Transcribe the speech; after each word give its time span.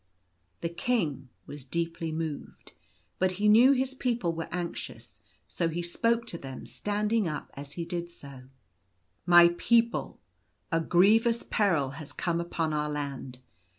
The 0.61 0.69
King 0.69 1.29
was 1.45 1.63
deeply 1.63 2.11
moved, 2.11 2.71
but 3.19 3.33
he 3.33 3.47
knew 3.47 3.71
his 3.73 3.93
people 3.93 4.33
were 4.33 4.49
anxious, 4.51 5.21
so 5.47 5.69
he 5.69 5.83
spoke 5.83 6.25
to 6.25 6.39
them, 6.39 6.65
standing 6.65 7.27
up 7.27 7.51
as 7.53 7.73
he 7.73 7.85
did 7.85 8.09
so:—" 8.09 8.45
My 9.37 9.49
people, 9.59 10.19
a 10.71 10.79
grievous 10.79 11.43
peril 11.47 11.91
has 12.01 12.13
come 12.13 12.41
upon 12.41 12.73
our 12.73 12.89
Land. 12.89 13.41